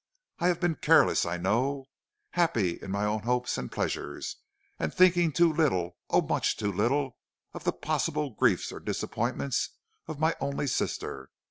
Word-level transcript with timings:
I 0.39 0.47
have 0.47 0.59
been 0.59 0.77
careless, 0.77 1.27
I 1.27 1.37
know, 1.37 1.85
happy 2.31 2.71
in 2.81 2.89
my 2.89 3.05
own 3.05 3.21
hopes 3.21 3.55
and 3.55 3.71
pleasures, 3.71 4.37
and 4.79 4.91
thinking 4.91 5.31
too 5.31 5.53
little, 5.53 5.95
oh, 6.09 6.21
much 6.23 6.57
too 6.57 6.71
little, 6.71 7.19
of 7.53 7.65
the 7.65 7.71
possible 7.71 8.31
griefs 8.31 8.71
or 8.71 8.79
disappointments 8.79 9.69
of 10.07 10.17
my 10.17 10.35
only 10.41 10.65
sister. 10.65 11.29